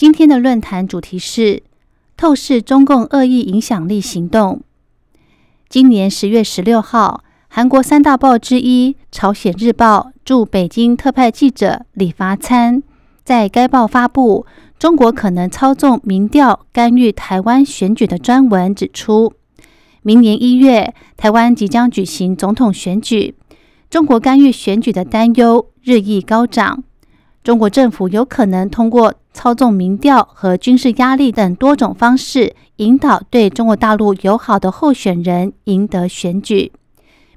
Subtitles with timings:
[0.00, 1.62] 今天的论坛主题是
[2.16, 4.62] 透视中共恶意影响力行动。
[5.68, 12.82] 今年十月十六号，韩国三大报之一《朝鲜日报》驻北京特派记者李伐参
[13.24, 14.46] 在该报发布
[14.80, 19.34] “中国可能操纵民调干预台湾选举”的专文，指出，
[20.00, 23.34] 明年一月台湾即将举行总统选举。
[23.90, 26.82] 中国干预选举的担忧日益高涨，
[27.44, 36.72] 中国政府有可能通过操纵民调和军事压力等多种方式，引导对中国大陆友好的候选人赢得选举，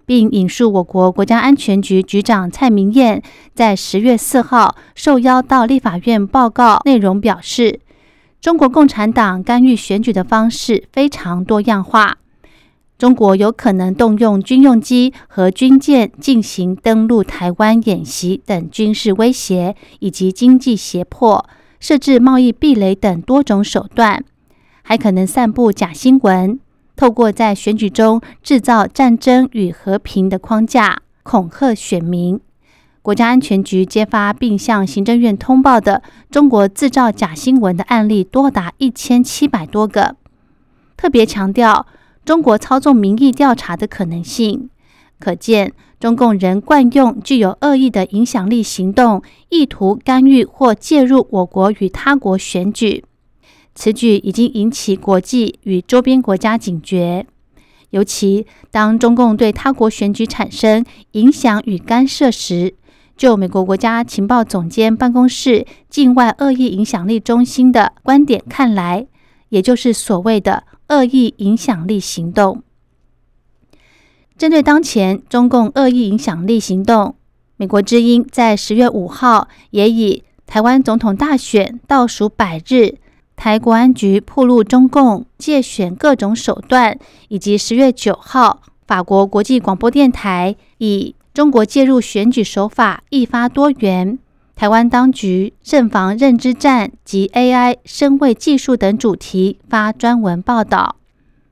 [0.06, 3.22] 并引述我国国家安全局局长蔡明彦
[3.54, 7.80] 在十月四号受邀到立法院报告内容表示，
[8.42, 12.18] 中国共产党干预选举的方式非常多样化。
[12.98, 21.46] 中国有可能动用军用机和军舰进行登陆台湾演习等军事威胁，以及经济胁迫、
[21.84, 24.24] 设置贸易壁垒等多种手段，
[24.84, 26.58] 还可能散布假新闻，
[26.96, 32.40] 透过在选举中制造战争与和平的框架，恐吓选民。
[33.02, 40.16] 国家安全局揭发并向行政院通报的中国制造假新闻的案例多达一千七百多个，
[40.96, 41.86] 特别强调。
[42.24, 44.70] 中国操纵民意调查的可能性，
[45.24, 45.72] 可见
[46.02, 53.06] 中共仍惯用具有恶意的影响力行动，意图干预或介入我国与他国选举。
[53.74, 57.26] 此举已经引起国际与周边国家警觉，
[57.92, 62.76] 尤其当中共对他国选举产生影响与干涉时，
[63.16, 69.08] 就美国国家情报总监办公室境外恶意影响力中心的观点看来，
[69.48, 70.66] 也就是所谓的。
[70.90, 72.62] 恶意影响力行动，
[74.38, 77.16] 针对当前中共恶意影响力行动，
[77.58, 82.96] 美国之音在十月五号也以台湾总统大选倒数百日，
[83.36, 86.98] 台国安局曝露中共借选各种手段，
[87.30, 94.20] 以及十月九号法国国际广播电台以中国介入选举手法一发多元。
[94.56, 100.98] 台湾当局慎防认知战及 AI 声位技术等主题发专文报道，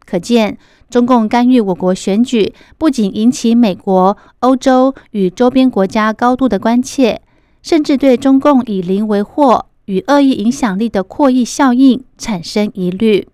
[0.06, 0.58] 可见
[0.92, 7.22] 中共干预我国选举，不仅引起美国、欧洲与周边国家高度的关切，
[7.64, 13.26] 甚至对中共以邻为祸与恶意影响力的扩益效应产生疑虑。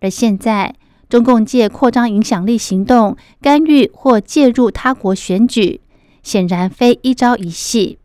[0.00, 0.74] 而现在，
[1.08, 5.80] 中共借扩张影响力行动干预或介入他国选举，
[6.22, 7.98] 显然非一朝一夕。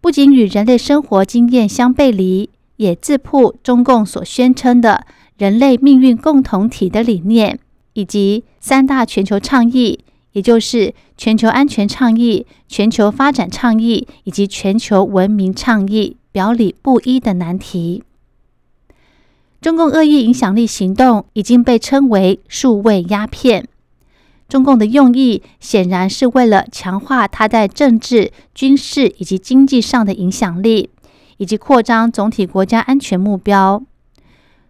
[0.00, 5.06] 不仅与人类生活经验相背离，也自曝中共所宣称的
[5.36, 7.58] 人类命运共同体的理念，
[7.98, 9.98] 以及三大全球倡议，
[10.30, 18.04] 也就是全球安全倡议、全球发展倡议以及全球文明倡议表里不一的难题。
[19.60, 23.66] 中共恶意影响力行动已经被称为数位鸦片。
[24.48, 30.90] 中共的用意显然是为了强化他在政治、军事以及经济上的影响力，
[31.38, 33.82] 以及扩张总体国家安全目标。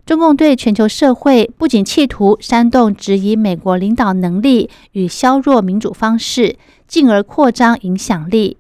[0.08, 8.56] 中共对全球社会不仅企图煽动质疑美国领导能力与削弱民主方式，进而扩张影响力，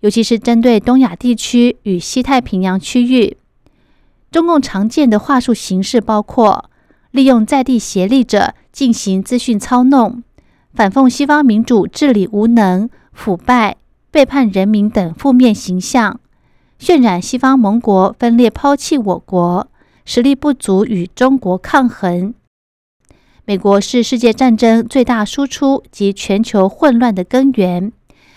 [0.00, 3.38] 尤其是针对东亚地区与西太平洋区域。
[4.30, 6.68] 中共常见的话术形式包括
[7.12, 10.22] 利用在地协力者进行资讯操弄。
[10.74, 13.78] 反讽西方民主治理无能、腐败、
[14.10, 16.20] 背叛人民等负面形象，
[16.78, 19.66] 渲染西方盟国分裂、抛弃我国，
[20.04, 22.34] 实力不足与中国抗衡。
[23.44, 27.92] 美国是世界战争最大输出及全球混乱的根源。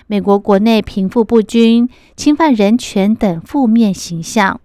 [0.07, 4.59] 美国国内贫富不均、侵犯人权等负面形象。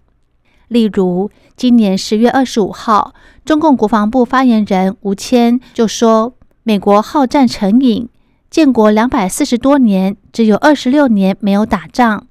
[0.67, 3.13] 例如，今年十月二十五号，
[3.45, 6.35] 中共国防部发言人吴谦就说。
[6.65, 8.07] 美国好战成瘾，
[8.49, 12.25] 建国两百四十多年，只有二十六年没有打仗。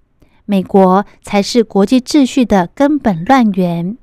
[0.47, 3.99] 美国才是国际秩序的根本乱源。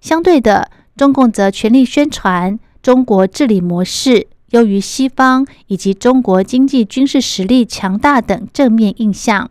[0.00, 9.50] 相对的，中共则全力宣传中国治理模式优于西方，以及中国经济军事实力强大等正面印象。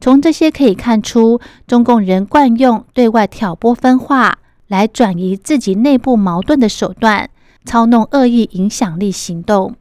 [0.00, 7.28] 从这些可以看出，中共仍惯用对外挑拨分化来转移自己内部矛盾的手段，
[7.64, 9.74] 操弄恶意影响力行动。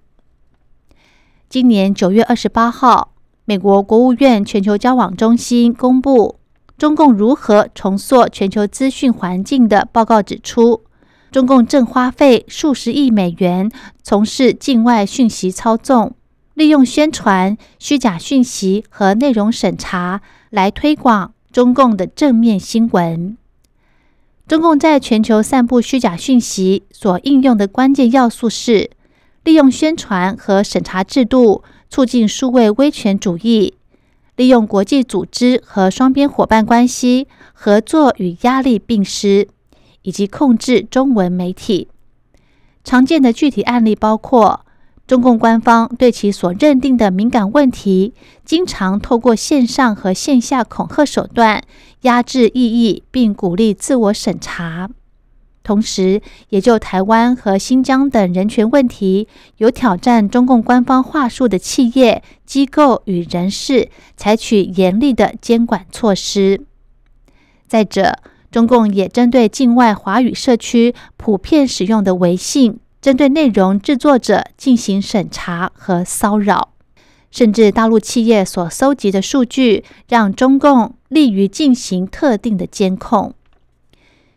[1.47, 3.11] 今年九月二十八号，
[3.45, 6.39] 美国国务院全球交往中心公布
[6.77, 10.83] 中共如何重塑全球资讯环境的报告，指出，
[11.31, 13.71] 中共正花费数十亿美元
[14.03, 16.13] 从事境外讯息操纵。
[16.53, 23.37] 利用宣传虚假讯息和内容审查来推广中共的正面新闻。
[24.47, 28.89] 中共在全球散布虚假讯息所应用的关键要素是
[29.43, 33.75] 利用宣传和审查制度促进数位威权主义，
[34.37, 39.49] 利用国际组织和双边伙伴关系合作与压力并施，
[40.03, 41.89] 以及控制中文媒体。
[42.85, 44.61] 常见的具体案例包括。
[45.07, 48.13] 中共官方对其所认定的敏感问题，
[48.43, 51.63] 经常透过线上和线下恐吓手段
[52.01, 54.89] 压制异议，并鼓励自我审查。
[55.67, 59.27] 同时，也就台湾和新疆等人权问题
[59.57, 66.61] 有挑战中共官方话术的企业、机构与人士，采取严厉的监管措施。
[67.67, 68.19] 再者，
[68.49, 72.79] 中共也针对境外华语社区普遍使用的微信。
[73.01, 76.69] 针对内容制作者进行审查和骚扰，
[77.29, 83.33] 甚至大陆企业所搜集的数据，让中共利于进行特定的监控。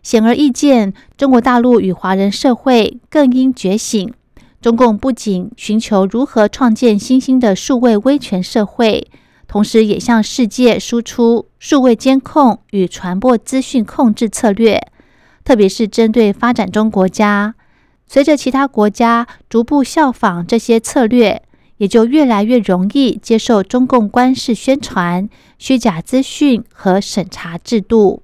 [0.03, 4.13] 显而易见，中国大陆与华人社会更应觉醒。
[4.61, 9.11] 中共不仅寻求如何创建新兴的数位威权社会，
[9.47, 14.79] 同时也向世界输出数位监控与传播资讯控制策略，
[15.45, 17.55] 特别是针对发展中国家。
[18.07, 21.43] 随着其他国家逐步效仿这些策略，
[21.79, 28.23] 也就越来越容易接受中共官式宣传、虚假资讯和审查制度。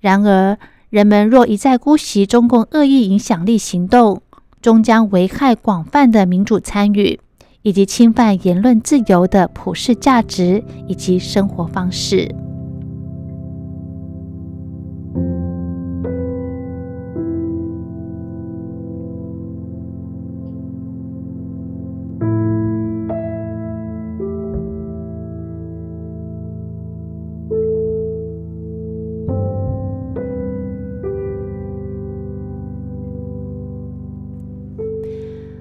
[0.00, 0.58] 然而，
[0.90, 4.22] 人们若一再姑息中共恶意影响力行动，
[4.62, 7.18] 终将危害广泛的民主参与，
[7.62, 12.34] 以及侵犯言论自由的普世价值以及生活方式。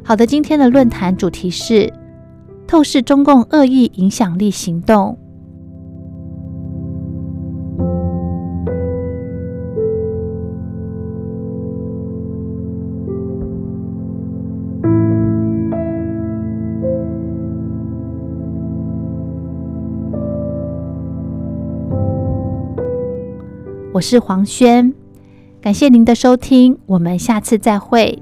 [0.07, 1.91] 好的，今天的论坛主题是
[2.67, 5.17] 透视中共恶意影响力行动。
[23.91, 24.93] 我是黄轩，
[25.59, 28.21] 感谢您的收听，我们下次再会。